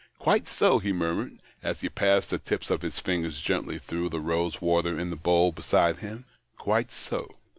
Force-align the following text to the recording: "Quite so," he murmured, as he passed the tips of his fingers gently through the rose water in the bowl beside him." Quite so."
"Quite 0.17 0.47
so," 0.47 0.79
he 0.79 0.91
murmured, 0.91 1.37
as 1.61 1.81
he 1.81 1.87
passed 1.87 2.31
the 2.31 2.39
tips 2.39 2.71
of 2.71 2.81
his 2.81 2.97
fingers 2.99 3.39
gently 3.39 3.77
through 3.77 4.09
the 4.09 4.19
rose 4.19 4.59
water 4.59 4.97
in 4.99 5.11
the 5.11 5.15
bowl 5.15 5.51
beside 5.51 5.99
him." 5.99 6.25
Quite 6.57 6.91
so." 6.91 7.35